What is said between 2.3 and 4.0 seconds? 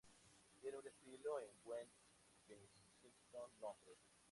Kensington, Londres.